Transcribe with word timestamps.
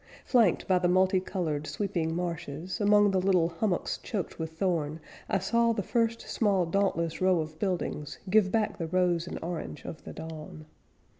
Flanked 0.25 0.67
by 0.67 0.79
the 0.79 0.87
multi 0.87 1.19
colored 1.19 1.67
sweeping 1.67 2.15
marshes, 2.15 2.81
Among 2.81 3.11
the 3.11 3.21
little 3.21 3.49
hummocks 3.49 3.99
choked 3.99 4.39
with 4.39 4.53
thorn, 4.57 4.99
I 5.29 5.37
saw 5.37 5.73
the 5.73 5.83
first, 5.83 6.21
small, 6.21 6.65
dauntless 6.65 7.21
row 7.21 7.39
of 7.39 7.59
buildings 7.59 8.17
Give 8.27 8.51
back 8.51 8.79
the 8.79 8.87
rose 8.87 9.27
and 9.27 9.37
orange 9.43 9.85
of 9.85 10.03
the 10.03 10.11
dawn. 10.13 10.65